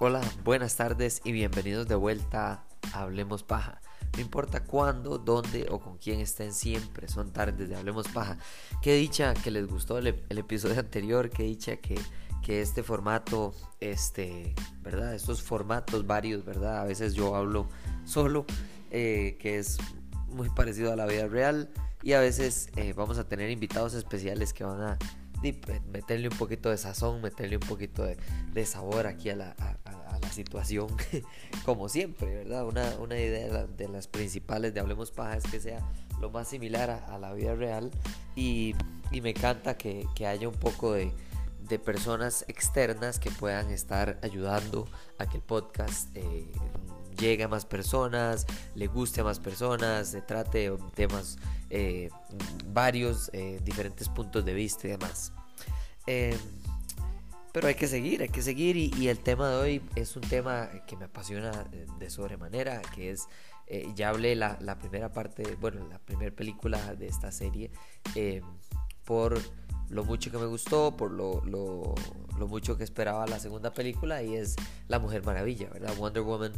[0.00, 3.80] Hola, buenas tardes y bienvenidos de vuelta a Hablemos Paja.
[4.14, 8.38] No importa cuándo, dónde o con quién estén siempre, son tardes de Hablemos Paja.
[8.82, 11.98] Qué dicha que les gustó el, episodio anterior, qué dicha que,
[12.42, 15.14] que, este formato, este, ¿verdad?
[15.14, 16.80] Estos formatos varios, ¿verdad?
[16.80, 17.68] A veces yo hablo
[18.04, 18.46] solo,
[18.90, 19.78] eh, que es
[20.28, 21.70] muy parecido a la vida real
[22.02, 24.98] y a veces eh, vamos a tener invitados especiales que van a
[25.92, 29.54] meterle un poquito de sazón, meterle un poquito de, sabor aquí a la,
[30.32, 30.88] situación,
[31.64, 32.66] como siempre, ¿verdad?
[32.66, 35.80] Una, una idea de las principales de Hablemos Paja es que sea
[36.20, 37.90] lo más similar a, la vida real
[38.36, 38.74] y,
[39.10, 41.12] me encanta que, haya un poco de,
[41.76, 46.50] personas externas que puedan estar ayudando a que el podcast eh,
[47.18, 51.36] llegue a más personas, le guste a más personas, se trate de temas
[51.68, 52.08] eh,
[52.68, 55.32] varios, eh, diferentes puntos de vista y demás.
[56.06, 56.38] Em,
[57.52, 60.70] pero hay que seguir, hay que seguir y, el tema de hoy es un tema
[60.86, 61.64] que me apasiona
[61.98, 63.26] de sobremanera, que es,
[63.94, 67.70] ya hablé la, la, primera parte, bueno, la primera película de esta serie,
[68.14, 68.44] em,
[69.04, 69.38] por
[69.90, 71.94] lo mucho que me gustó, por lo, lo,
[72.46, 75.94] mucho que esperaba la segunda película y es La Mujer Maravilla, ¿verdad?
[75.96, 76.52] Wonder Woman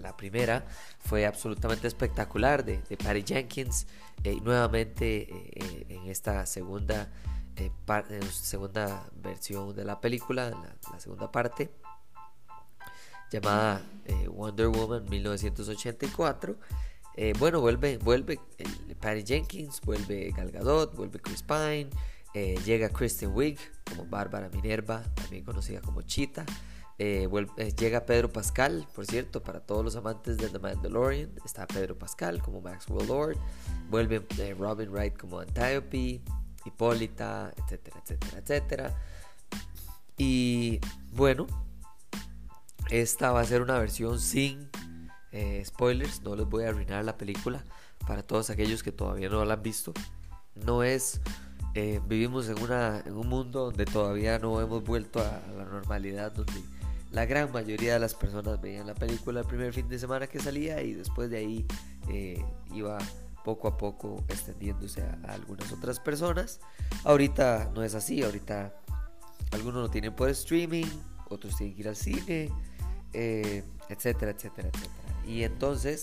[0.00, 0.66] la, primera
[0.98, 3.86] fue absolutamente espectacular de, de Patty Jenkins
[4.24, 7.10] eh, y nuevamente eh, eh, en esta segunda,
[8.30, 10.50] segunda versión de la película,
[10.92, 11.70] la, segunda parte
[13.30, 13.82] llamada
[14.28, 16.56] Wonder Woman 1984.
[17.38, 18.38] Bueno, vuelve, vuelve
[19.00, 21.90] Patty Jenkins, vuelve Gal Gadot, vuelve Chris Pine,
[22.64, 26.46] llega Kristen Wiig como Bárbara Minerva, también conocida como Cheetah.
[27.00, 31.30] Eh, eh, llega Pedro Pascal, por cierto, para todos los amantes de The Mandalorian.
[31.44, 33.36] Está Pedro Pascal como Maxwell Lord.
[33.88, 36.20] Vuelve eh, Robin Wright como Antiope,
[36.64, 39.02] Hipólita, etcétera, etcétera, etcétera.
[40.16, 40.80] Y
[41.12, 41.46] bueno,
[42.90, 44.68] esta va a ser una versión sin
[45.64, 46.22] spoilers.
[46.22, 47.64] No les voy a arruinar la película
[48.06, 49.92] para todos aquellos que todavía no la han visto.
[50.54, 51.20] No es
[52.08, 56.60] vivimos en, una, en un mundo donde todavía no hemos vuelto a la normalidad, donde
[57.10, 60.40] la gran mayoría de las personas veían la película el primer fin de semana que
[60.40, 61.66] salía y después de ahí
[62.08, 62.98] eh, iba
[63.44, 66.60] poco a poco extendiéndose a, algunas otras personas.
[67.04, 68.74] Ahorita no es así, ahorita
[69.52, 70.86] algunos lo tienen por streaming,
[71.30, 72.52] otros tienen que ir al cine,
[73.14, 75.07] eh, etcétera, etcétera, etcétera.
[75.28, 76.02] Y entonces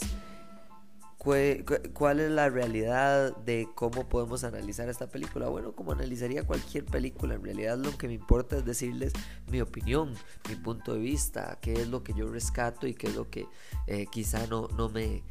[1.26, 5.50] ¿Cuál es la realidad de cómo podemos analizar esta película?
[5.50, 9.12] Bueno, como analizaría cualquier película, en realidad lo que me importa es decirles
[9.50, 10.14] mi opinión,
[10.48, 13.48] mi punto de vista, qué es lo que yo rescato y qué es lo que
[13.88, 15.24] eh, quizá no, no me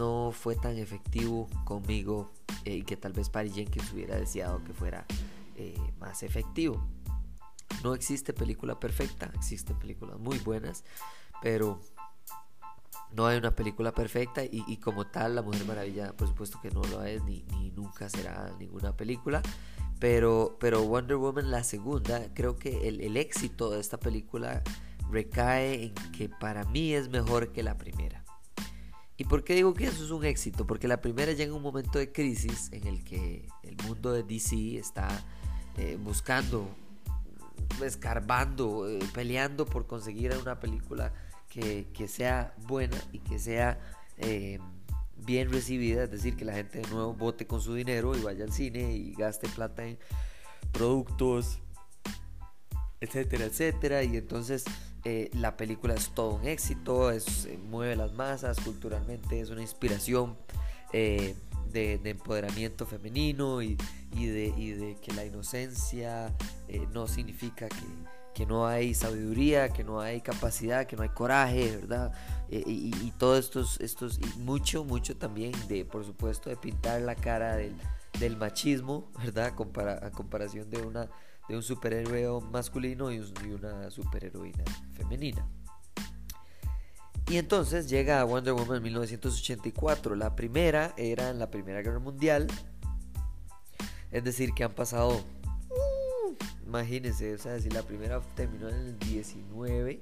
[0.00, 2.32] no fue tan efectivo conmigo
[2.64, 5.06] eh, y que tal vez Patty Jenkins hubiera deseado que fuera
[5.54, 6.84] eh, más efectivo.
[7.84, 10.82] No existe película perfecta, existen películas muy buenas,
[11.40, 11.80] pero
[13.12, 16.82] no hay una película perfecta y, como tal La Mujer Maravilla por supuesto que no
[16.84, 17.44] lo es ni,
[17.74, 19.42] nunca será ninguna película.
[19.98, 24.62] Pero, pero Wonder Woman la segunda, creo que el, éxito de esta película
[25.10, 28.22] recae en que para mí es mejor que la primera.
[29.16, 30.66] ¿Y por qué digo que eso es un éxito?
[30.66, 34.22] Porque la primera llega en un momento de crisis en el que el mundo de
[34.22, 35.08] DC está
[35.78, 36.68] eh, buscando,
[37.82, 41.14] escarbando, eh, peleando por conseguir una película
[41.92, 43.78] que, sea buena y que sea
[44.18, 44.58] eh,
[45.16, 48.44] bien recibida, es decir, que la gente de nuevo vote con su dinero y vaya
[48.44, 49.98] al cine y gaste plata en
[50.72, 51.58] productos,
[53.00, 54.02] etcétera, etcétera.
[54.02, 54.64] Y entonces
[55.04, 60.36] eh, la película es todo un éxito, es, mueve las masas culturalmente, es una inspiración.
[60.92, 61.34] Eh,
[61.72, 63.76] de, empoderamiento femenino y,
[64.14, 66.34] de, que la inocencia
[66.94, 67.84] no significa que,
[68.36, 72.12] que no hay sabiduría, que no hay capacidad, que no hay coraje, ¿verdad?
[72.50, 77.00] Eh, y, y, todos estos, estos, y mucho, mucho también de, por supuesto, de pintar
[77.00, 77.74] la cara del,
[78.20, 79.54] del machismo, ¿verdad?
[80.02, 81.08] a comparación de, una,
[81.48, 85.48] de un superhéroe masculino y, una superheroína femenina.
[87.30, 90.14] Y entonces llega Wonder Woman 1984.
[90.14, 92.48] La primera era en la Primera Guerra Mundial.
[94.10, 95.24] Es decir, que han pasado
[96.66, 100.00] Imagínense, o sea, si la primera terminó en el 19,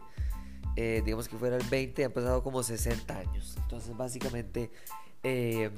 [0.76, 3.54] eh, digamos que fuera el 20, han pasado como 60 años.
[3.58, 4.70] Entonces, básicamente,
[5.22, 5.70] eh,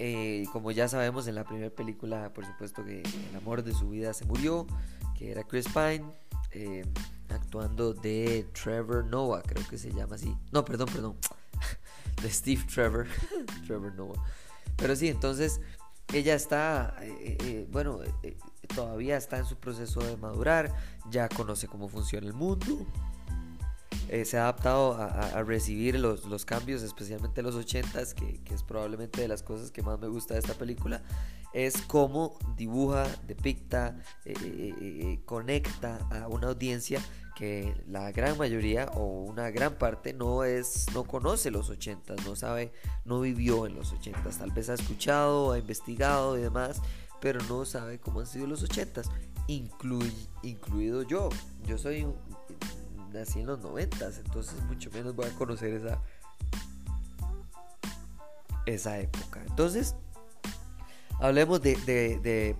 [0.00, 3.88] eh, como ya sabemos, en la primera película, por supuesto que el amor de su
[3.88, 4.66] vida se murió,
[5.16, 6.04] que era Chris Pine.
[7.28, 10.34] actuando de Trevor Noah, creo que se llama así.
[10.52, 11.16] No, perdón, perdón.
[12.22, 13.06] De Steve Trevor.
[13.66, 14.24] Trevor Noah.
[14.76, 15.60] Pero sí, entonces
[16.12, 16.96] ella está,
[17.70, 18.00] bueno,
[18.76, 20.72] todavía está en su proceso de madurar,
[21.10, 22.86] ya conoce cómo funciona el mundo,
[24.24, 29.28] se ha adaptado a, recibir los, cambios, especialmente los 80s, que, que, es probablemente de
[29.28, 31.02] las cosas que más me gusta de esta película,
[31.56, 33.96] es cómo dibuja, depicta,
[35.24, 37.00] conecta a una audiencia
[37.34, 42.36] que la gran mayoría o una gran parte no es no conoce los 80, no
[42.36, 42.72] sabe,
[43.04, 46.82] no vivió en los 80, tal vez ha escuchado, ha investigado y demás,
[47.20, 49.02] pero no sabe cómo han sido los 80,
[49.46, 51.28] incluido yo.
[51.66, 52.06] Yo soy
[53.12, 56.02] nací en los 90, entonces mucho menos voy a conocer esa
[58.66, 59.40] esa época.
[59.46, 59.94] Entonces,
[61.20, 62.56] hablemos de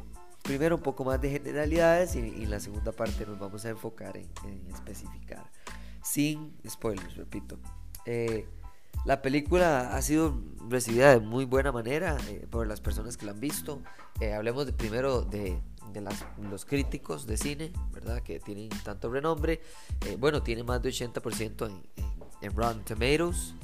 [0.47, 4.17] primero un poco más de generalidades y, en la segunda parte nos vamos a enfocar
[4.17, 4.31] en,
[4.73, 5.51] especificar.
[6.03, 7.59] Sin spoilers, repito.
[8.07, 8.47] Eh,
[9.07, 13.33] la película ha sido recibida de muy buena manera eh, por las personas que la
[13.33, 13.81] han visto.
[14.21, 15.61] Eh, hablemos primero de,
[16.51, 18.21] los críticos de cine, ¿verdad?
[18.23, 19.63] Que tienen tanto renombre.
[20.19, 22.05] bueno, tiene más de 80% en,
[22.43, 23.55] en, Rotten Tomatoes.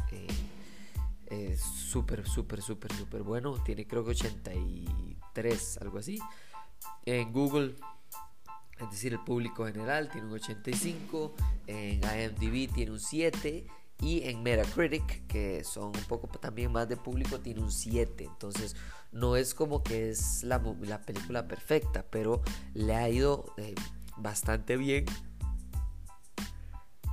[1.26, 3.62] es súper, súper, súper, súper bueno.
[3.64, 6.20] Tiene creo que 83, algo así.
[7.04, 7.74] En Google,
[8.78, 11.34] es decir, el público general tiene un 85,
[11.66, 13.66] en IMDb tiene un 7
[14.02, 18.24] y en Metacritic, que son un poco también más de público, tiene un 7.
[18.24, 18.74] Entonces,
[19.12, 20.60] no es como que es la,
[21.06, 22.42] película perfecta, pero
[22.74, 23.76] le ha ido eh,
[24.16, 25.06] bastante bien.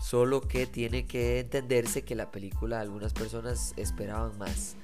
[0.02, 4.76] Solo que tiene que entenderse que la película algunas personas esperaban más.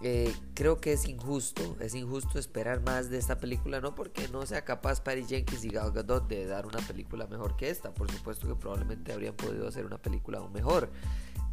[0.00, 4.46] Eh, creo que es injusto, es injusto esperar más de esta película, no porque no
[4.46, 8.10] sea capaz Patty Jenkins y Gal Gadot de dar una película mejor que esta, por
[8.10, 10.92] supuesto que probablemente habrían podido hacer una película aún mejor,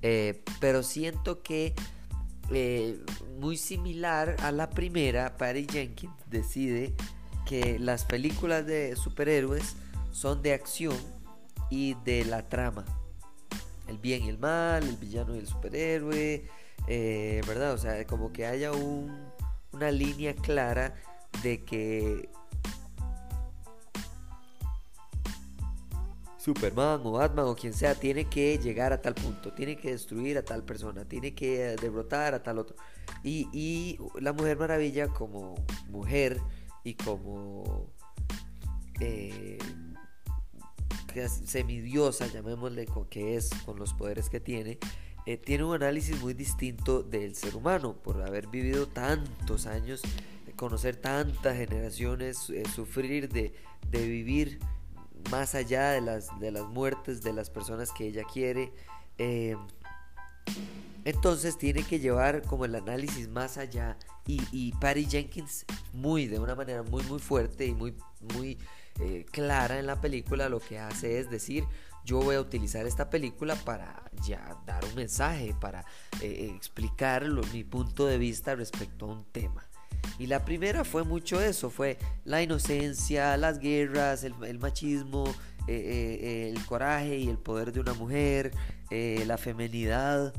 [0.08, 1.74] eh, pero siento que
[2.52, 3.00] eh,
[3.40, 6.94] muy similar a la primera, Patty Jenkins decide
[7.44, 9.76] que las películas de superhéroes
[10.12, 10.96] son de acción
[11.72, 12.86] y de la trama,
[13.88, 16.52] el bien y el mal, el villano y el superhéroe,
[16.88, 17.74] eh, ¿verdad?
[17.74, 20.94] O sea, como que haya una línea clara
[21.42, 22.30] de que
[26.46, 30.38] Superman o Batman o quien sea tiene que llegar a tal punto, tiene que destruir
[30.38, 32.76] a tal persona, tiene que derrotar a tal otro.
[33.24, 35.56] Y, la Mujer Maravilla como
[35.90, 36.40] mujer
[36.84, 37.90] y como
[39.00, 39.58] eh,
[41.46, 44.78] semidiosa, llamémosle, que es con los poderes que tiene,
[45.26, 50.04] eh, tiene un análisis muy distinto del ser humano por haber vivido tantos años,
[50.56, 53.52] conocer tantas generaciones, eh, sufrir de,
[53.90, 54.60] vivir
[55.32, 58.72] más allá de las, de las muertes de las personas que ella quiere.
[59.18, 59.56] Eh,
[61.04, 66.40] entonces tiene que llevar como el análisis más allá y, y Patty Jenkins muy de
[66.40, 67.96] una manera muy muy fuerte y muy
[68.34, 68.58] muy
[69.32, 71.66] clara en la película lo que hace es decir
[72.06, 75.84] yo voy a utilizar esta película para ya dar un mensaje, para
[76.22, 79.68] eh, explicar mi punto de vista respecto a un tema.
[80.20, 85.26] Y la primera fue mucho eso, fue la inocencia, las guerras, el, machismo,
[85.68, 88.52] eh, eh, el coraje y el poder de una mujer,
[88.90, 90.34] la femenidad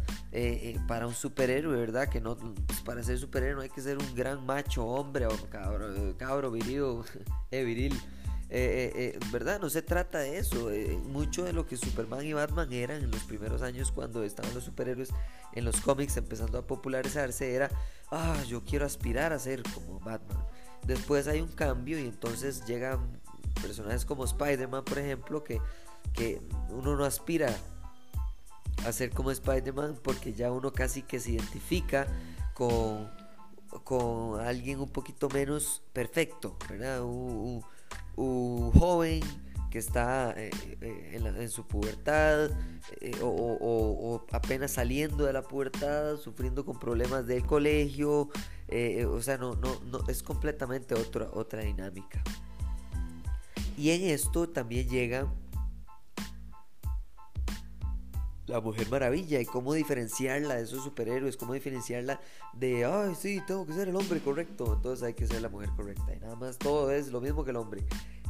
[0.86, 2.08] para un superhéroe, ¿verdad?
[2.08, 5.36] Que no, pues, para ser superhéroe no hay que ser un gran macho, hombre o
[5.50, 7.02] cabro, cabro viril,
[7.50, 8.00] viril
[8.48, 9.60] eh, eh, eh, ¿verdad?
[9.60, 10.70] No se trata de eso.
[11.04, 14.64] mucho de lo que Superman y Batman eran en los primeros años cuando estaban los
[14.64, 15.10] superhéroes
[15.52, 17.70] en los cómics empezando a popularizarse era,
[18.10, 20.44] ah, yo quiero aspirar a ser como Batman.
[20.86, 23.20] Después hay un cambio y entonces llegan
[23.60, 25.60] personajes como Spider-Man, por ejemplo, que,
[26.12, 27.54] que uno no aspira
[28.86, 32.06] a ser como Spider-Man porque ya uno casi que se identifica
[32.54, 33.10] con,
[33.82, 37.02] con alguien un poquito menos perfecto, ¿verdad?
[38.16, 39.20] Un joven
[39.70, 40.50] que está eh,
[40.80, 42.50] eh, en, su pubertad
[43.00, 48.30] eh, o, apenas saliendo de la pubertad, sufriendo con problemas del colegio,
[49.08, 52.22] o sea, no, no, no, es completamente otra, otra dinámica.
[53.76, 55.30] Y en esto también llega
[58.46, 62.20] la Mujer Maravilla y cómo diferenciarla de esos superhéroes, cómo diferenciarla
[62.52, 65.70] de, ay, sí, tengo que ser el hombre correcto, entonces hay que ser la mujer
[65.76, 66.14] correcta.
[66.14, 67.84] Y nada más todo es lo mismo que el hombre.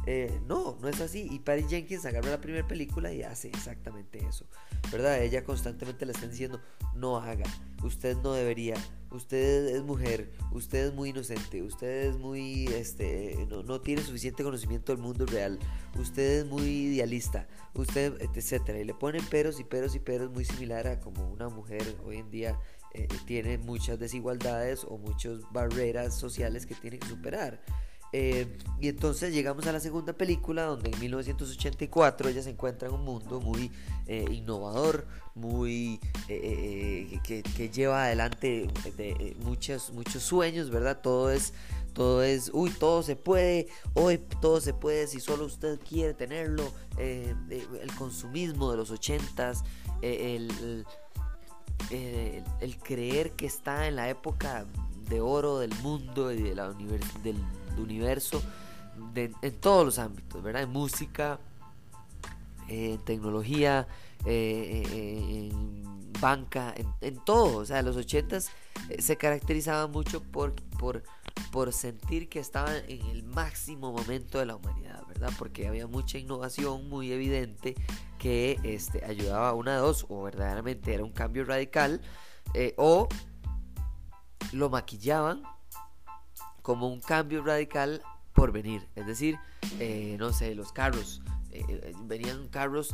[0.09, 1.27] Eh, no, no es así.
[1.29, 4.45] Y Patty Jenkins agarra la primera película y hace exactamente eso.
[4.89, 5.21] ¿Verdad?
[5.21, 6.61] Ella constantemente le está diciendo,
[6.95, 7.43] no haga,
[7.83, 8.75] usted no debería,
[9.11, 14.43] usted es mujer, usted es muy inocente, usted es muy, este, no, no, tiene suficiente
[14.43, 15.59] conocimiento del mundo real,
[15.99, 18.79] usted es muy idealista, usted, etcétera.
[18.79, 22.17] Y le ponen peros y peros y peros muy similar a como una mujer hoy
[22.17, 22.59] en día
[22.93, 27.61] eh, tiene muchas desigualdades o muchas barreras sociales que tiene que superar.
[28.13, 32.95] Eh, y entonces llegamos a la segunda película donde en 1984 ella se encuentra en
[32.95, 33.71] un mundo muy
[34.07, 41.01] eh, innovador, muy que, que, lleva adelante de, muchos, sueños, ¿verdad?
[41.01, 41.53] Todo es,
[41.93, 46.71] todo es, uy, todo se puede, hoy todo se puede si solo usted quiere tenerlo,
[46.97, 49.63] el consumismo de los ochentas,
[50.01, 50.85] el
[51.89, 54.65] eh, el creer que está en la época
[55.09, 57.37] de oro del mundo y de la del
[57.79, 58.41] universo
[59.15, 60.63] en todos los ámbitos, ¿verdad?
[60.63, 61.39] En música,
[62.67, 63.87] en tecnología,
[64.25, 65.87] eh, en
[66.19, 67.59] banca, en, todo.
[67.59, 68.49] O sea, los ochentas
[68.89, 71.03] eh, se caracterizaban mucho por, por,
[71.51, 75.31] por sentir que estaban en el máximo momento de la humanidad, ¿verdad?
[75.37, 77.75] Porque había mucha innovación muy evidente
[78.17, 82.01] que este, ayudaba a una de dos, o verdaderamente era un cambio radical,
[82.53, 83.07] eh, o
[84.53, 85.43] lo maquillaban
[86.67, 88.01] como un cambio radical
[88.33, 88.85] por venir.
[88.97, 89.39] Es decir,
[89.79, 91.21] eh, no sé, los carros,
[91.51, 92.93] eh, venían carros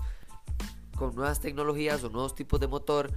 [0.96, 3.12] con nuevas tecnologías o nuevos tipos de motor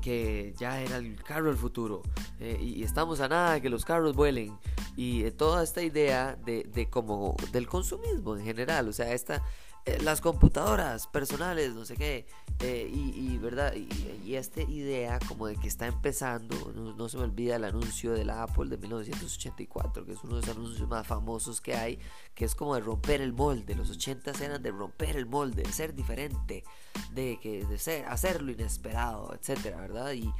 [0.00, 2.02] que ya era el carro del futuro
[2.40, 4.58] y, estamos a nada de que los carros vuelen
[4.96, 9.42] y toda esta idea de, de como del consumismo en general o sea esta
[9.84, 12.26] eh, las computadoras personales, no sé qué,
[12.60, 17.56] eh, y, verdad, y, esta idea como de que está empezando, no, se me olvida
[17.56, 21.60] el anuncio de la Apple de 1984, que es uno de los anuncios más famosos
[21.60, 21.98] que hay,
[22.34, 25.72] que es como de romper el molde, los 80 eran de romper el molde, de
[25.72, 26.64] ser diferente,
[27.12, 30.12] de, que, de ser, hacer lo inesperado, etcétera, ¿verdad?
[30.12, 30.32] Y,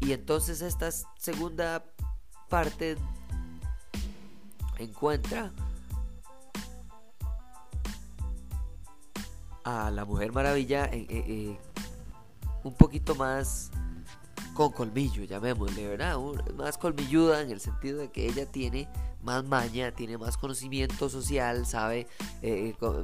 [0.00, 1.84] y entonces esta segunda
[2.48, 2.96] parte
[4.78, 5.52] encuentra
[9.64, 11.58] a la Mujer Maravilla eh, eh, eh,
[12.62, 13.70] un poquito más
[14.54, 16.16] con colmillo, llamémosle, ¿verdad?
[16.54, 18.88] más colmilluda en el sentido de que ella tiene
[19.20, 22.06] más maña, tiene más conocimiento social, sabe,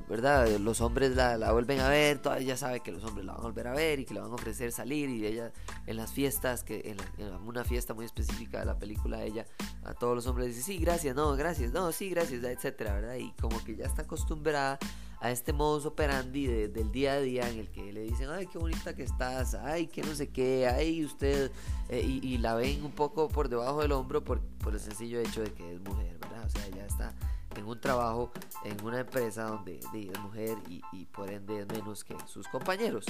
[0.08, 0.48] ¿verdad?
[0.58, 3.44] Los hombres la, vuelven a ver, todavía ella sabe que los hombres la van a
[3.44, 5.50] volver a ver y que le van a ofrecer salir y ella
[5.86, 9.44] en las fiestas, que en, una fiesta muy específica de la película, ella
[9.82, 13.16] a todos los hombres dice, sí, gracias, no, gracias, no, sí, gracias, etcétera, ¿verdad?
[13.16, 14.78] Y como que ya está acostumbrada
[15.20, 18.58] a este modus operandi del día a día en el que le dicen, ay, qué
[18.58, 21.50] bonita que estás, ay, que no sé qué, ay, usted,
[21.88, 25.42] eh, y, la ven un poco por debajo del hombro por, por el sencillo hecho
[25.42, 26.44] de que es mujer, ¿verdad?
[26.46, 27.14] O sea, ya está
[27.56, 28.32] en un trabajo,
[28.64, 33.04] en una empresa donde es mujer y, por ende es menos que sus compañeros.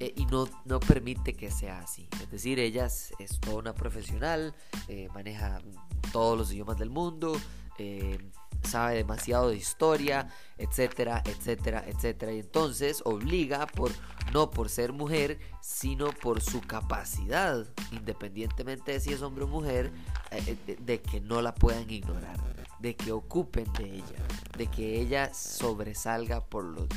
[0.00, 2.08] Eh, y no, no permite que sea así.
[2.20, 4.54] Es decir, ella es, toda una profesional,
[4.88, 5.60] eh, maneja
[6.12, 7.36] todos los idiomas del mundo,
[8.64, 10.28] sabe demasiado de historia,
[10.58, 12.32] etcétera, etcétera, etcétera.
[12.32, 13.92] Y entonces obliga por
[14.32, 19.92] no por ser mujer, sino por su capacidad, independientemente de si es hombre o mujer,
[20.30, 22.36] eh, eh, de, que no la puedan ignorar,
[22.80, 26.88] de que ocupen de ella, de que ella sobresalga por lo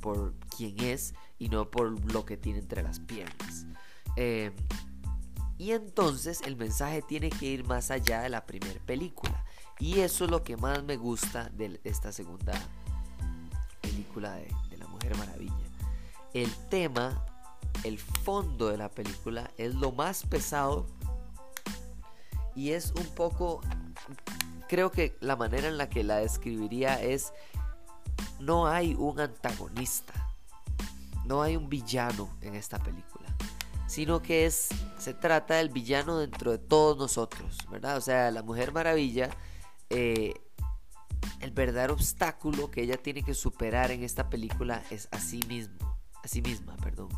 [0.00, 3.66] por quien es y no por lo que tiene entre las piernas.
[4.16, 4.52] Eh,
[5.56, 9.44] y entonces el mensaje tiene que ir más allá de la primera película.
[9.82, 12.52] Y eso es lo que más me gusta de esta segunda
[13.80, 15.52] película de, La Mujer Maravilla.
[16.32, 17.26] El tema,
[17.82, 20.86] el fondo de la película es lo más pesado
[22.54, 23.60] y es un poco,
[24.68, 27.32] creo que la manera en la que la describiría es,
[28.38, 30.14] no hay un antagonista,
[31.24, 33.34] no hay un villano en esta película,
[33.88, 37.96] sino que es, se trata del villano dentro de todos nosotros, ¿verdad?
[37.96, 39.28] O sea, la Mujer Maravilla
[39.94, 40.34] eh,
[41.40, 45.98] el verdadero obstáculo que ella tiene que superar en esta película es a sí mismo,
[46.22, 47.08] a sí misma, perdón.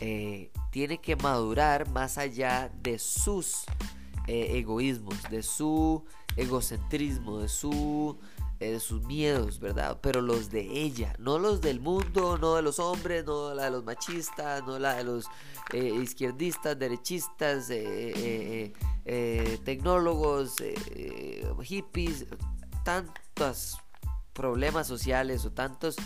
[0.00, 3.64] Eh, tiene que madurar más allá de sus
[4.26, 6.04] eh, egoísmos, de su
[6.36, 8.18] egocentrismo, de su
[8.58, 9.98] de sus miedos, ¿verdad?
[10.00, 13.70] Pero los de ella, no los del mundo, no de los hombres, no la de
[13.70, 15.26] los machistas, no la de los
[15.72, 18.72] izquierdistas, derechistas, eh,
[19.64, 22.26] tecnólogos, eh, hippies,
[22.84, 23.78] tantos
[24.32, 25.96] problemas sociales o tantos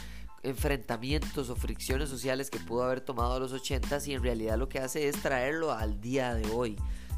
[0.43, 4.79] enfrentamientos o fricciones sociales que pudo haber tomado los 80 y en realidad lo que
[4.79, 6.77] hace es traerlo al día de hoy,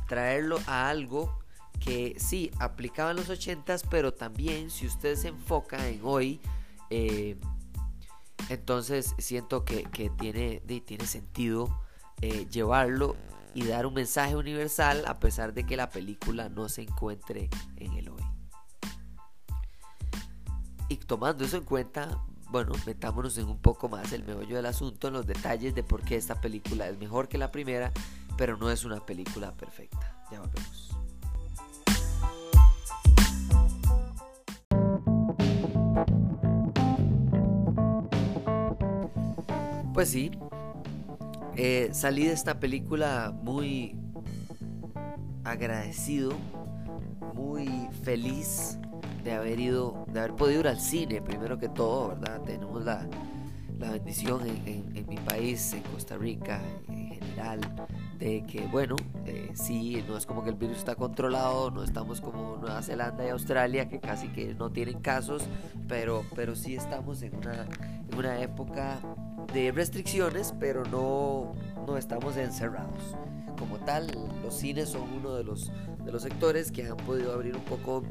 [0.09, 1.42] traerlo a algo
[1.85, 6.41] que sí aplicaba en los 80 pero también si usted se enfoca en hoy,
[6.91, 7.37] eh,
[8.49, 11.81] entonces siento que, tiene, tiene sentido
[12.51, 13.17] llevarlo
[13.55, 17.93] y dar un mensaje universal a pesar de que la película no se encuentre en
[17.95, 18.23] el hoy.
[20.89, 25.09] Y tomando eso en cuenta, bueno, metámonos en un poco más el meollo del asunto,
[25.09, 27.93] en los detalles de por qué esta película es mejor que la primera,
[28.37, 30.23] pero no es una película perfecta.
[30.31, 31.01] Ya volvemos.
[39.95, 40.31] Pues sí,
[41.55, 43.95] eh, salí de esta película muy
[45.45, 46.33] agradecido,
[47.35, 47.69] muy
[48.03, 48.79] feliz
[49.23, 52.41] de haber ido, de haber podido ir al cine, primero que todo, ¿verdad?
[52.41, 53.07] Tenemos la,
[53.79, 57.61] bendición en, mi país, en Costa Rica en general,
[58.19, 58.95] de que, bueno,
[59.27, 63.27] eh, sí, no es como que el virus está controlado, no estamos como Nueva Zelanda
[63.27, 65.43] y Australia, que casi que no tienen casos,
[65.89, 67.67] pero, pero sí estamos en una,
[68.09, 69.01] en una época
[69.52, 71.54] de restricciones, pero no,
[71.87, 73.16] no estamos encerrados.
[73.59, 74.11] Como tal,
[74.42, 75.71] los cines son uno de los,
[76.04, 78.02] de los sectores que han podido abrir un poco,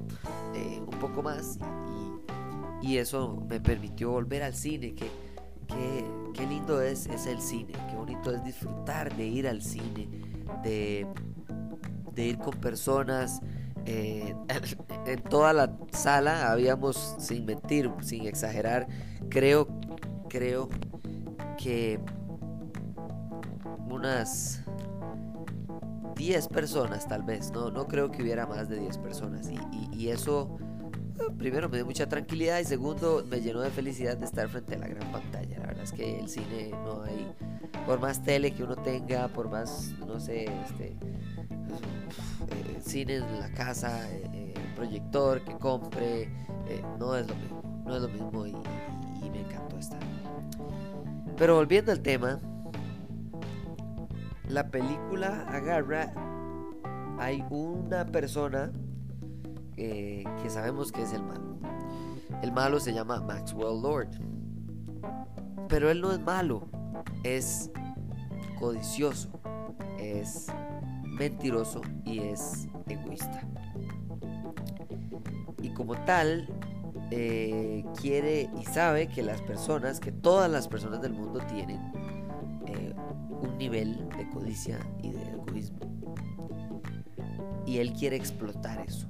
[0.56, 1.58] eh, un poco más
[2.82, 5.10] y, eso me permitió volver al cine, que,
[6.34, 10.08] qué lindo es, es el cine, qué bonito es disfrutar de ir al cine,
[10.64, 11.08] de,
[12.14, 13.42] de ir con personas.
[13.86, 14.36] Eh,
[15.06, 18.88] en toda la sala habíamos, sin mentir, sin exagerar,
[19.30, 19.68] creo,
[20.30, 20.70] creo
[21.58, 22.00] que
[23.90, 24.64] unas
[26.16, 29.50] 10 personas tal vez, no, no creo que hubiera más de 10 personas
[29.92, 30.58] y, eso
[31.20, 34.76] eh, primero me dio mucha tranquilidad y segundo me llenó de felicidad de estar frente
[34.76, 35.60] a la gran pantalla.
[35.60, 37.32] La verdad es que el cine no hay,
[37.86, 43.52] por más tele que uno tenga, por más, no sé, este, eh, cine en la
[43.54, 46.30] casa, eh, proyector que compre,
[46.98, 50.21] no es lo mismo, no es lo mismo y me encantó estar.
[51.42, 52.38] Pero volviendo al tema,
[54.48, 56.14] la película agarra,
[57.18, 58.72] hay una persona
[59.76, 61.58] que sabemos que es el malo.
[62.44, 64.10] El malo se llama Maxwell Lord.
[65.68, 66.70] Pero él no es malo,
[67.24, 67.72] es
[68.60, 69.32] codicioso,
[69.98, 70.46] es
[71.08, 73.42] mentiroso y es egoísta.
[75.60, 76.48] Y como tal,
[77.12, 81.80] eh, quiere y sabe que las personas, que todas las personas del mundo tienen
[82.68, 82.94] eh,
[83.42, 85.80] un nivel de codicia y de egoísmo.
[87.66, 89.10] Y él quiere explotar eso.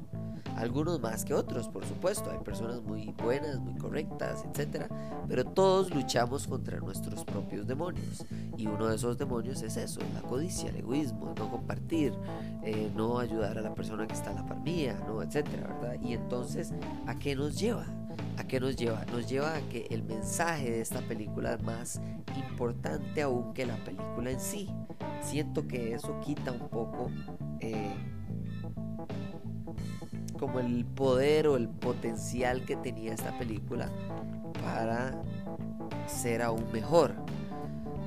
[0.56, 2.30] Algunos más que otros, por supuesto.
[2.32, 4.86] Hay personas muy buenas, muy correctas, etc.
[5.28, 8.26] Pero todos luchamos contra nuestros propios demonios.
[8.58, 12.14] Y uno de esos demonios es eso, la codicia, el egoísmo, no compartir,
[12.64, 15.22] eh, no ayudar a la persona que está a la par mía, ¿no?
[15.22, 15.46] etc.
[15.52, 15.98] ¿verdad?
[16.02, 16.74] Y entonces,
[17.08, 17.86] ¿a qué nos lleva?
[18.38, 19.06] ¿A qué nos lleva?
[19.12, 22.02] Nos lleva a que el mensaje de esta película es más
[22.36, 24.70] importante aún que la película en sí.
[25.22, 27.12] Siento que eso quita un poco
[27.60, 27.94] eh,
[30.42, 33.92] como el poder o el potencial que tenía esta película
[34.64, 35.22] para
[36.08, 37.14] ser aún mejor.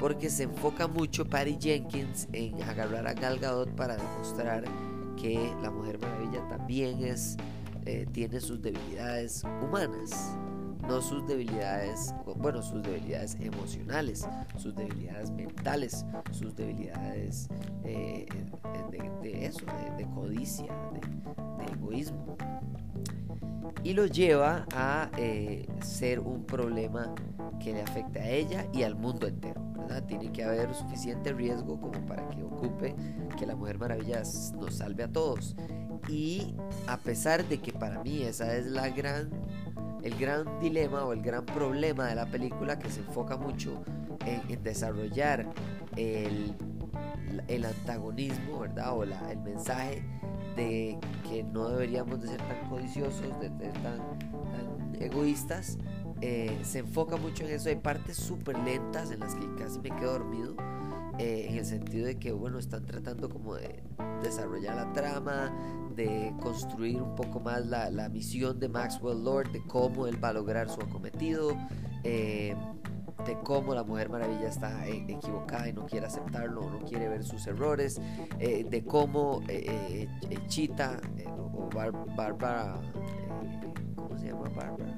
[0.01, 4.65] Porque se enfoca mucho Patty Jenkins en agarrar a Gal Gadot para demostrar
[5.17, 7.37] que la Mujer Maravilla también es,
[7.87, 10.37] eh, tiene sus debilidades humanas
[10.87, 17.49] no sus debilidades, bueno, sus debilidades emocionales, sus debilidades mentales, sus debilidades
[17.85, 18.27] eh,
[19.23, 19.65] de, eso,
[19.97, 22.37] de, codicia, de, egoísmo.
[23.83, 27.15] Y lo lleva a eh, ser un problema
[27.61, 29.63] que le afecta a ella y al mundo entero.
[29.77, 30.05] ¿verdad?
[30.05, 32.95] Tiene que haber suficiente riesgo como para que ocupe
[33.39, 34.23] que la Mujer Maravilla
[34.59, 35.57] nos salve a todos.
[36.09, 36.55] Y
[36.87, 39.31] a pesar de que para mí esa es la gran
[40.05, 43.83] el gran dilema o el gran problema de la película que se enfoca mucho
[44.27, 45.53] en, desarrollar
[45.97, 46.55] el,
[47.49, 48.97] el, antagonismo, ¿verdad?
[48.97, 50.05] O la, el mensaje
[50.57, 54.01] de que no deberíamos de ser tan codiciosos, de ser tan,
[55.01, 55.79] egoístas.
[56.21, 57.69] Eh, se enfoca mucho en eso.
[57.69, 60.55] Hay partes súper lentas en las que casi me quedo dormido.
[61.19, 63.83] Eh, en el sentido de que, bueno, están tratando como de
[64.23, 65.53] desarrollar la trama,
[65.95, 70.29] de construir un poco más la, la, misión de Maxwell Lord, de cómo él va
[70.29, 71.57] a lograr su acometido,
[72.03, 72.55] eh,
[73.27, 77.25] de cómo la Mujer Maravilla está e, equivocada y no quiere aceptarlo, no quiere ver
[77.25, 78.01] sus errores,
[78.39, 80.09] eh, de cómo eh,
[80.49, 81.69] Chita o
[82.17, 82.81] Bárbara,
[83.97, 84.97] ¿cómo se llama Bárbara?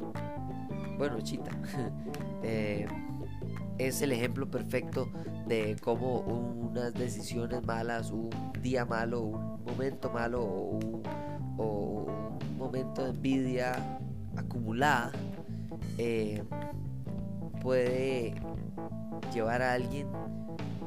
[0.98, 1.50] Bueno, Chita.
[3.78, 5.08] es el ejemplo perfecto
[5.46, 8.30] de cómo unas decisiones malas, un
[8.62, 11.02] día malo, un momento malo o un,
[12.56, 13.98] momento de envidia
[14.34, 15.12] acumulada
[15.98, 16.42] eh,
[17.60, 18.34] puede
[19.32, 20.08] llevar a alguien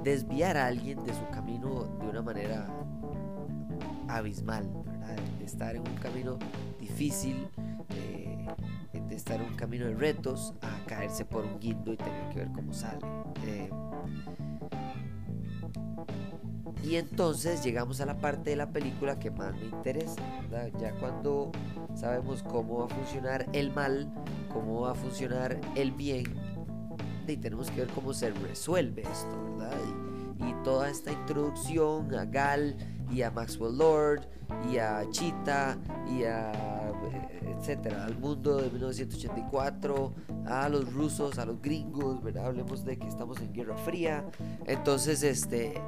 [0.03, 2.67] desviar a alguien de su camino de una manera
[4.07, 4.67] abismal,
[5.37, 6.37] de estar en un camino
[6.79, 7.47] difícil,
[8.93, 12.39] de estar en un camino de retos, a caerse por un guindo y tener que
[12.39, 12.99] ver cómo sale.
[13.45, 13.69] Eh,
[16.83, 20.21] y entonces llegamos a la parte de la película que más me interesa,
[20.79, 21.51] ya cuando
[21.93, 24.11] sabemos cómo va a funcionar el mal,
[24.51, 26.23] cómo va a funcionar el bien,
[27.27, 29.77] y tenemos que ver cómo se resuelve esto, ¿verdad?
[29.85, 30.09] Y,
[30.63, 32.75] toda esta introducción a Gal
[33.09, 34.27] y a Maxwell Lord
[34.69, 35.77] y a Cheetah
[36.09, 36.78] y a eh,
[37.41, 40.13] etcétera, al mundo de 1984,
[40.45, 42.47] a los rusos, a los gringos, ¿verdad?
[42.47, 44.25] Hablemos de que estamos en Guerra Fría.
[44.65, 45.81] Entonces, este,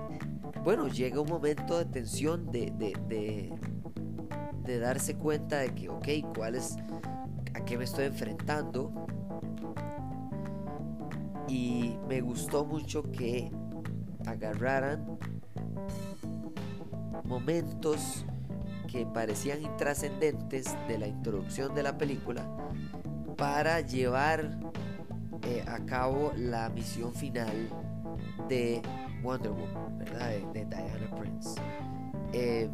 [0.64, 3.54] bueno, llega un momento de tensión, de, de, de,
[4.64, 6.78] de darse cuenta de que, ok, ¿cuál es,
[7.54, 8.92] a qué me estoy enfrentando?
[11.48, 13.52] Y me gustó mucho que
[14.26, 15.18] agarraran
[17.24, 18.26] momentos
[18.92, 22.46] que parecían intrascendentes de la introducción de la película
[23.38, 24.60] para llevar
[25.44, 27.70] eh, a cabo la misión final
[28.50, 28.82] de
[29.24, 30.30] Wonder Woman, ¿verdad?
[30.54, 31.62] De, Diana Prince.
[32.34, 32.70] Eh,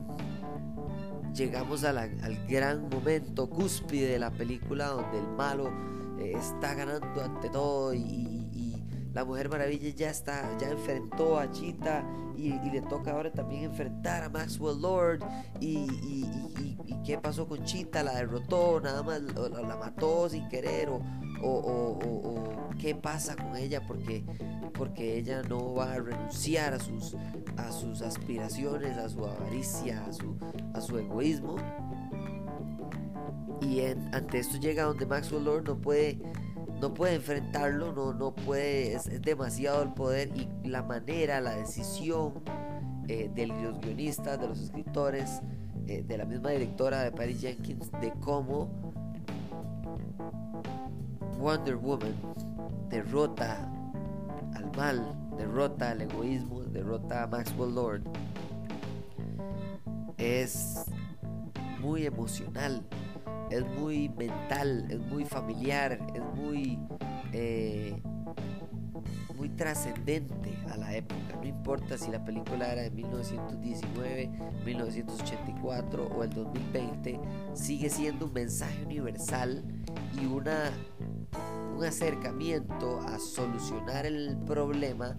[1.33, 5.71] llegamos al gran momento cúspide de la película donde el malo
[6.19, 8.26] eh, está ganando ante todo y,
[9.17, 12.05] la Mujer Maravilla ya está, ya enfrentó a Chita
[12.37, 15.21] y, le toca ahora también enfrentar a Maxwell Lord.
[15.59, 15.87] Y,
[17.03, 20.89] qué pasó con Chita, la derrotó, nada más la, mató sin querer
[21.41, 24.23] o, qué pasa con ella porque,
[24.77, 27.15] porque ella no va a renunciar a sus,
[27.55, 30.37] a sus aspiraciones, a su avaricia, a su,
[30.75, 31.55] a su egoísmo.
[33.61, 36.19] Y ante esto llega donde Maxwell Lord no puede
[36.81, 42.43] no puede enfrentarlo, no, no puede, es, demasiado el poder y la manera, la decisión
[43.07, 45.41] eh, de los guionistas, de los escritores,
[45.87, 48.69] eh, de la misma directora de Patty Jenkins, de cómo
[51.39, 52.15] Wonder Woman
[52.89, 53.71] derrota
[54.55, 58.03] al mal, derrota al egoísmo, derrota a Maxwell Lord,
[60.17, 60.85] es
[61.79, 62.83] muy emocional
[63.49, 66.79] es muy mental, es muy familiar, es muy,
[67.33, 68.01] eh,
[69.35, 71.37] muy trascendente a la época.
[71.39, 74.29] No importa si la película era de 1919,
[74.65, 77.19] 1984 o el 2020,
[77.53, 79.63] sigue siendo un mensaje universal
[80.21, 80.71] y una,
[81.75, 85.17] un acercamiento a solucionar el problema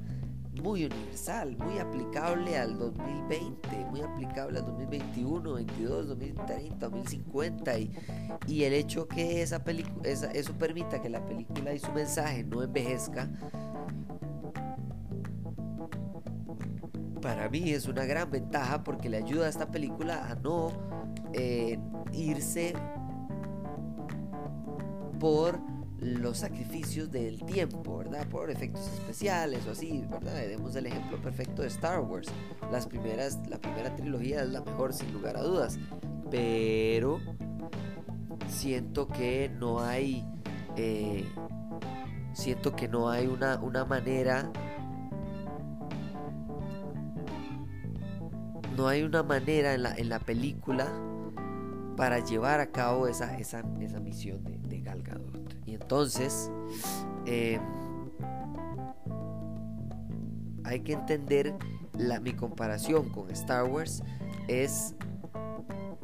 [0.63, 7.91] muy universal, muy aplicable al 2020, muy aplicable al 2021, 22, 2030, 2050 y,
[8.47, 9.63] y el hecho que esa
[10.05, 13.29] esa, eso permita que la película y su mensaje no envejezca,
[17.21, 20.73] para mí es una gran ventaja porque le ayuda a esta película a no
[21.33, 21.79] eh,
[22.13, 22.75] irse
[25.19, 25.61] por
[26.01, 28.27] los sacrificios del tiempo, ¿verdad?
[28.29, 30.35] Por efectos especiales o así, ¿verdad?
[30.35, 32.29] Demos el ejemplo perfecto de Star Wars.
[32.71, 35.79] Las primeras, la primera trilogía es la mejor sin lugar a dudas,
[36.31, 37.21] pero
[38.49, 40.25] siento que no hay,
[40.77, 41.25] eh,
[42.33, 44.53] siento que no hay una, una manera,
[48.77, 50.87] no hay una manera en la, en la película
[51.97, 54.45] para llevar a cabo esa, esa, esa misión
[55.81, 56.51] entonces
[57.27, 57.61] em,
[60.65, 61.55] hay que entender
[61.95, 64.03] la, mi comparación con Star Wars
[64.49, 64.95] es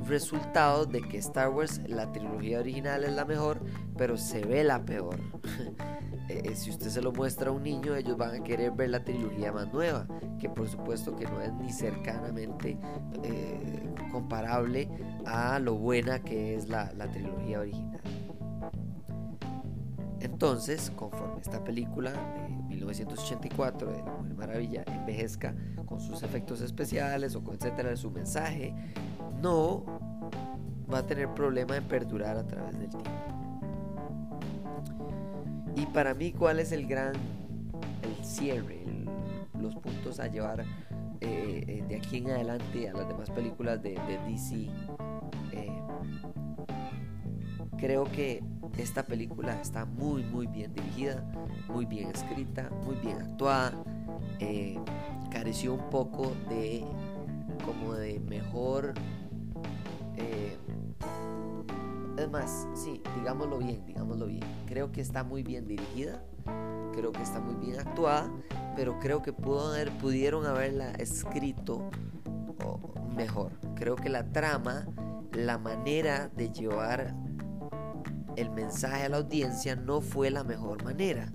[0.06, 3.60] resultado de que Star Wars, la trilogía original es la mejor,
[3.96, 5.18] pero se ve la peor.
[6.26, 8.88] Eh, eh, si usted se lo muestra a un niño, ellos van a querer ver
[8.88, 10.06] la trilogía más nueva,
[10.38, 12.78] que por supuesto que no es ni cercanamente
[13.22, 14.88] eh, comparable
[15.26, 18.00] a lo buena que es la, la trilogía original.
[20.24, 27.37] Entonces, conforme esta película de 1984 de La Mujer Maravilla envejezca con sus efectos especiales
[27.37, 28.74] o con etcétera su mensaje,
[29.42, 29.84] no
[30.90, 33.10] va a tener problema en perdurar a través del tiempo.
[35.76, 37.12] Y para mí, ¿cuál es el gran,
[38.02, 38.82] el cierre,
[39.60, 40.62] los puntos a llevar
[41.20, 44.70] eh, eh, de aquí en adelante a las demás películas de, DC?
[47.84, 48.42] Creo que
[48.78, 51.22] esta película está muy muy bien dirigida,
[51.68, 53.74] muy bien escrita, muy bien actuada.
[54.40, 54.78] Eh,
[55.30, 56.82] careció un poco de
[57.62, 58.94] como de mejor
[60.16, 60.56] eh,
[62.16, 64.44] es más, sí, digámoslo bien, digámoslo bien.
[64.64, 66.24] Creo que está muy bien dirigida.
[66.94, 68.30] creo que está muy bien actuada,
[68.76, 71.90] pero creo que pudo haber, pudieron haberla escrito
[73.14, 73.52] mejor.
[73.74, 74.86] Creo que la trama,
[75.32, 77.14] la manera de llevar
[78.36, 81.32] el mensaje a la audiencia no fue la mejor manera.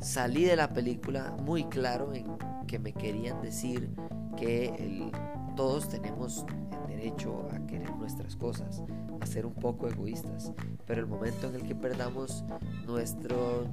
[0.00, 2.26] Salí de la película muy claro en
[2.66, 3.90] que me querían decir
[4.36, 5.10] que
[5.56, 6.44] todos tenemos
[6.82, 8.82] el derecho a querer nuestras cosas,
[9.20, 10.52] a ser un poco egoístas,
[10.86, 12.44] pero el momento en el que perdamos
[12.84, 13.66] nuestro,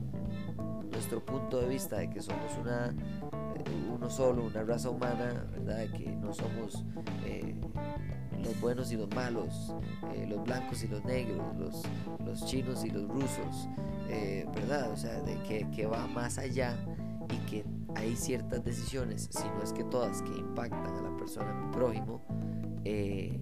[0.92, 2.96] nuestro punto de vista de que somos una,
[3.56, 5.86] eh, uno solo, una raza humana, ¿verdad?
[5.98, 6.86] Que no somos
[7.26, 7.53] eh,
[8.44, 9.74] los buenos y los malos,
[10.14, 11.84] eh, los blancos y los negros, los,
[12.26, 13.68] los chinos y los rusos,
[14.56, 14.92] ¿verdad?
[14.92, 16.78] O sea, de que, que va más allá
[17.30, 21.72] y que hay ciertas decisiones, si no es que todas, que impactan a la persona
[21.72, 22.22] prójimo,
[22.86, 23.40] eh,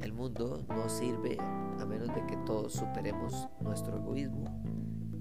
[0.00, 4.62] el mundo no sirve a menos de que todos superemos nuestro egoísmo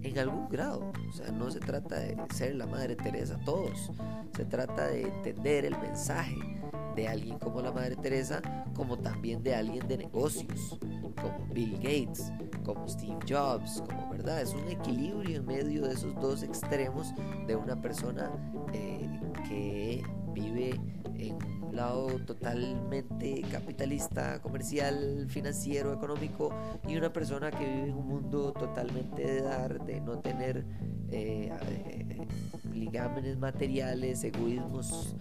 [0.02, 0.92] en algún grado.
[1.10, 3.92] O sea, no se trata de ser la Madre Teresa todos,
[4.36, 6.61] se trata de entender el mensaje
[6.96, 8.42] de alguien como la Madre Teresa,
[8.76, 10.78] como también de alguien de negocios,
[11.16, 12.32] como Bill Gates,
[12.64, 17.14] como Steve Jobs, como verdad, es un equilibrio en medio de esos dos extremos
[17.48, 18.32] de una persona
[18.74, 19.10] eh,
[19.48, 20.80] que vive
[21.16, 26.54] en un lado totalmente capitalista, comercial, financiero, económico
[26.88, 30.66] y una persona que vive en un mundo totalmente de dar, de no tener
[31.12, 32.28] eh, eh,
[32.74, 35.16] ligámenes materiales, egoísmos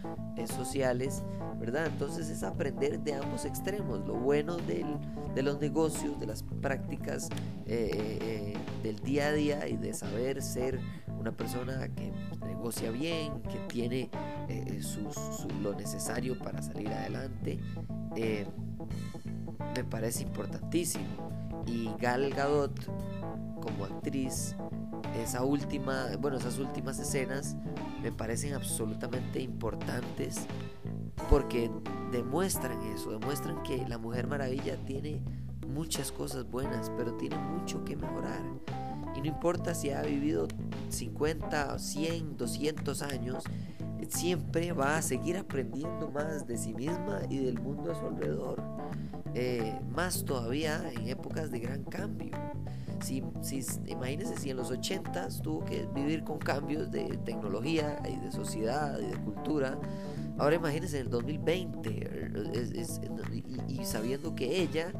[0.56, 1.22] sociales,
[1.58, 1.86] ¿verdad?
[1.86, 4.86] Entonces es aprender de ambos extremos, lo bueno del,
[5.34, 7.28] de los negocios, de las prácticas
[7.66, 10.80] del día a día y de saber ser
[11.20, 12.10] una persona que
[12.46, 14.10] negocia bien, que tiene
[14.48, 14.80] eh,
[15.60, 17.58] lo necesario para salir adelante,
[18.16, 18.46] eh,
[19.76, 21.30] me parece importantísimo.
[21.66, 22.72] Y Gal Gadot
[23.60, 24.56] como actriz,
[25.16, 27.56] esa última, bueno, esas últimas escenas
[28.02, 30.46] me parecen absolutamente importantes
[31.28, 31.70] porque
[32.12, 35.22] demuestran eso, demuestran que la Mujer Maravilla tiene
[35.68, 38.42] muchas cosas buenas, pero tiene mucho que mejorar.
[39.16, 40.48] Y no importa si ha vivido
[40.88, 43.44] 50, 100, 200 años,
[44.08, 48.62] siempre va a seguir aprendiendo más de sí misma y del mundo a su alrededor.
[49.34, 52.32] Eh, más todavía en épocas de gran cambio.
[53.00, 58.16] Si, si, imagínense si en los 80 tuvo que vivir con cambios de tecnología y
[58.16, 59.78] de sociedad y de cultura.
[60.38, 62.32] Ahora imagínense en el 2020
[63.68, 64.92] y, sabiendo que ella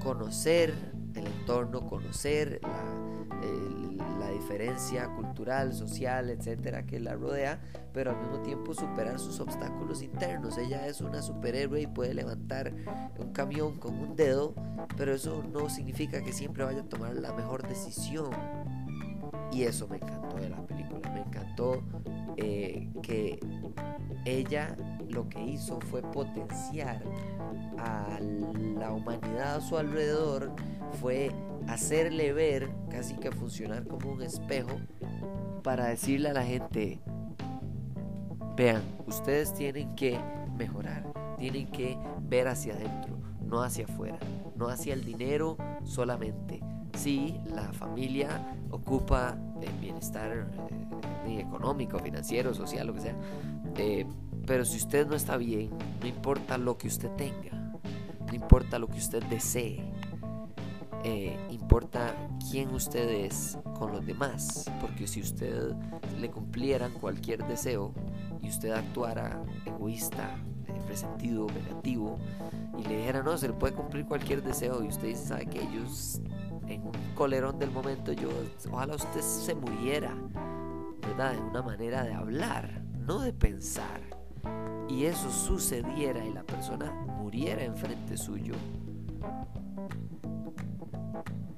[0.00, 0.74] conocer
[1.14, 7.60] el entorno, conocer la, diferencia cultural, social, etcétera, que la rodea,
[7.92, 10.56] pero al mismo tiempo superar sus obstáculos internos.
[10.56, 12.72] Ella es una superhéroe y puede levantar
[13.18, 14.54] un camión con un dedo,
[14.96, 18.30] pero eso no significa que siempre vaya a tomar la mejor decisión.
[19.52, 21.82] Y eso me encantó de la película, me encantó
[22.36, 23.40] eh, que
[24.24, 24.76] ella
[25.08, 27.02] lo que hizo fue potenciar
[27.78, 30.52] a la humanidad a su alrededor,
[31.00, 31.32] fue
[31.68, 34.80] hacerle ver, casi que funcionar como un espejo,
[35.62, 37.00] para decirle a la gente,
[38.56, 40.20] Vean, ustedes tienen que
[40.58, 41.96] mejorar, tienen que
[42.28, 44.18] ver hacia adentro, no hacia afuera,
[44.54, 46.60] no hacia el dinero solamente.
[47.00, 50.50] Sí, la familia ocupa el bienestar
[51.26, 53.16] eh, económico, financiero, social, lo que sea.
[53.78, 54.06] Eh,
[54.46, 55.70] pero si usted no está bien,
[56.02, 57.52] no importa lo que usted tenga,
[58.26, 59.82] no importa lo que usted desee,
[61.02, 62.14] eh, importa
[62.50, 65.72] quién usted es con los demás, porque si usted
[66.20, 67.94] le cumplieran cualquier deseo,
[68.42, 70.36] y usted actuara egoísta,
[70.66, 72.18] eh, resentido, negativo,
[72.78, 75.62] y le dijera, no, se le puede cumplir cualquier deseo, y usted dice, sabe que
[75.62, 76.20] ellos,
[76.70, 78.28] en un colerón del momento, yo,
[78.70, 80.14] ojalá usted se muriera,
[81.02, 81.34] ¿verdad?
[81.34, 84.00] En una manera de hablar, no de pensar.
[84.88, 88.54] Y eso sucediera y la persona muriera enfrente suyo.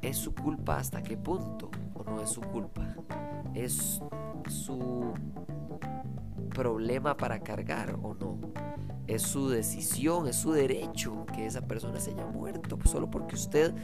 [0.00, 1.70] ¿Es su culpa hasta qué punto?
[1.94, 2.94] ¿O no es su culpa?
[3.54, 4.00] Es
[4.48, 5.12] su
[6.54, 8.38] problema para cargar o no.
[9.06, 13.74] Es su decisión, es su derecho que esa persona se haya muerto, solo porque usted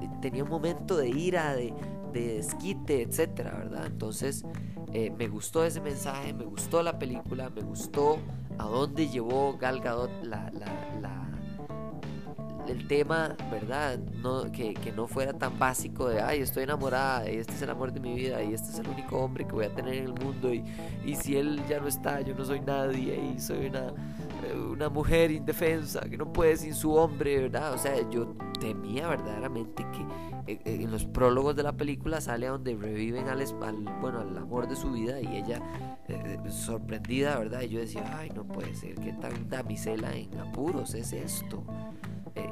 [0.00, 1.72] eh, tenía un momento de ira, de,
[2.12, 3.86] de desquite, etcétera, ¿verdad?
[3.86, 4.44] Entonces,
[4.92, 8.18] eh, me gustó ese mensaje, me gustó la película, me gustó
[8.58, 11.28] a dónde llevó Gal Gadot la, la,
[12.68, 13.98] el tema, ¿verdad?
[14.52, 18.00] Que, que, no fuera tan básico de, ay, estoy enamorada, este es el amor de
[18.00, 20.52] mi vida, y este es el único hombre que voy a tener en el mundo,
[20.52, 20.62] y,
[21.04, 23.92] y si él ya no está, yo no soy nadie, y soy una,
[24.54, 27.74] una mujer indefensa que no puede sin su hombre, ¿verdad?
[27.74, 32.46] O sea, yo temía verdaderamente que eh, eh, en los prólogos de la película sale
[32.46, 33.44] donde reviven al,
[34.00, 35.60] bueno, al amor de su vida y ella
[36.08, 37.62] eh, sorprendida, ¿verdad?
[37.62, 41.64] Y yo decía, ay, no puede ser, que tan damisela en apuros es esto.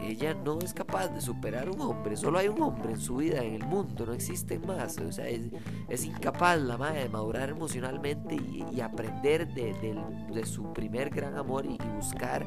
[0.06, 3.42] Ella no es capaz de superar un hombre, solo hay un hombre en su vida,
[3.42, 4.98] en el mundo, no existen más.
[4.98, 9.74] O sea, es, incapaz la madre de madurar emocionalmente y, aprender de,
[10.32, 12.46] de, su primer gran amor y, buscar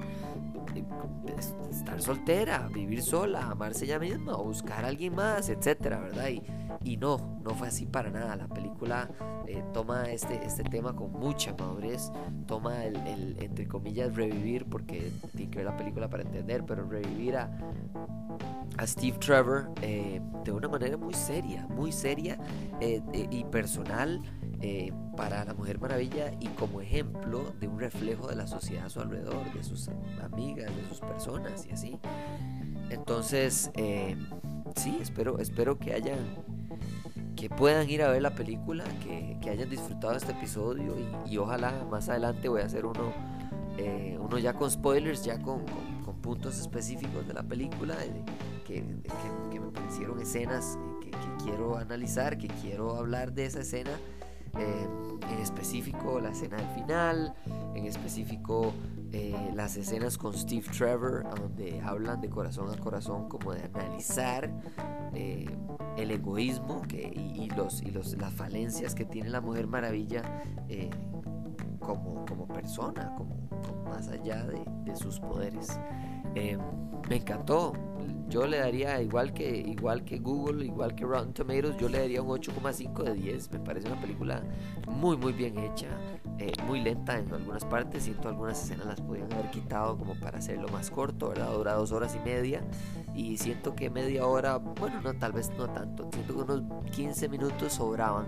[1.69, 6.29] estar soltera, vivir sola, amarse ella misma o buscar a alguien más, etcétera, ¿verdad?
[6.29, 6.43] Y,
[6.83, 8.35] y no, no fue así para nada.
[8.35, 9.09] La película
[9.47, 12.11] eh, toma este, este tema con mucha madurez,
[12.45, 17.37] toma el, entre comillas, revivir, porque tiene que ver la película para entender, pero revivir
[17.37, 17.48] a,
[18.77, 22.37] a Steve Trevor eh, de una manera muy seria, muy seria
[22.79, 24.21] eh, y personal.
[25.15, 28.99] para la Mujer Maravilla y como ejemplo de un reflejo de la sociedad a su
[29.01, 29.89] alrededor, de sus
[30.21, 31.99] amigas, de sus personas y así.
[32.89, 33.71] Entonces,
[34.75, 36.19] sí, espero, espero que hayan
[37.39, 40.93] que puedan ir a ver la película, que, que hayan disfrutado este episodio
[41.25, 43.13] y, ojalá más adelante voy a hacer uno,
[43.79, 45.63] eh, uno ya con spoilers, ya con,
[46.21, 47.95] puntos específicos de la película,
[48.65, 51.11] que, me parecieron escenas que,
[51.41, 53.91] quiero analizar, que quiero hablar de esa escena.
[54.57, 54.87] Eh,
[55.31, 57.35] en específico la escena del final,
[57.75, 58.73] en específico
[59.11, 64.51] eh, las escenas con Steve Trevor, donde hablan de corazón a corazón, como de analizar
[65.13, 70.23] el egoísmo que, y, los, y los, las falencias que tiene la Mujer Maravilla
[71.89, 73.35] como, como persona, como,
[73.89, 75.79] más allá de, de sus poderes.
[76.35, 76.57] Eh,
[77.09, 77.73] me encantó.
[78.27, 82.21] Yo le daría, igual que, igual que Google, igual que Rotten Tomatoes, yo le daría
[82.21, 83.51] un 8,5 de 10.
[83.51, 84.43] Me parece una película
[84.87, 85.87] muy, muy bien hecha,
[86.37, 88.03] eh, muy lenta en algunas partes.
[88.03, 91.51] Siento algunas escenas las podían haber quitado como para hacerlo más corto, ¿verdad?
[91.53, 92.63] Dura dos horas y media.
[93.15, 96.07] Y siento que media hora, bueno, no, tal vez no tanto.
[96.13, 98.27] Siento que unos 15 minutos sobraban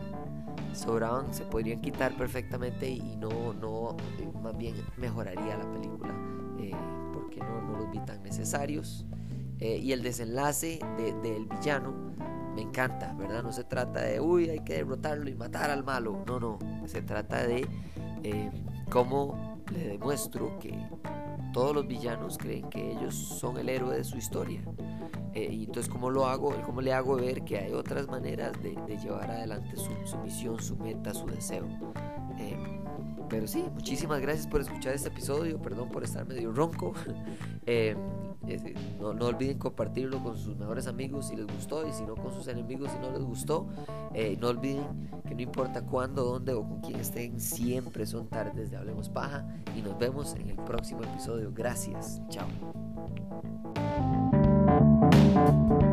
[0.73, 6.13] sobraban, se podrían quitar perfectamente y no, no, eh, más bien mejoraría la película
[6.59, 6.71] eh,
[7.13, 9.05] porque no, no, los vi tan necesarios.
[9.59, 11.93] Eh, y el desenlace del villano
[12.55, 13.43] me encanta, ¿verdad?
[13.43, 16.23] No se trata de, uy, hay que derrotarlo y matar al malo.
[16.25, 17.67] No, no, se trata de
[18.89, 20.75] cómo le demuestro que
[21.53, 24.61] todos los villanos creen que ellos son el héroe de su historia.
[25.33, 26.53] Eh, y entonces, ¿cómo lo hago?
[26.65, 31.13] ¿Cómo le hago ver que hay otras maneras de, llevar adelante su, misión, su meta,
[31.13, 31.65] su deseo?
[32.37, 32.57] Eh,
[33.29, 35.61] pero sí, muchísimas gracias por escuchar este episodio.
[35.61, 36.93] Perdón por estar medio ronco.
[37.67, 37.95] Eh,
[38.99, 42.33] no, no, olviden compartirlo con sus mejores amigos si les gustó y si no con
[42.33, 43.67] sus enemigos si no les gustó.
[44.39, 48.77] no olviden que no importa cuándo, dónde o con quién estén, siempre son tardes de
[48.77, 49.47] Hablemos Paja.
[49.77, 51.51] Y nos vemos en el próximo episodio.
[51.53, 52.19] Gracias.
[52.29, 52.47] Chao.
[55.47, 55.90] Thank you.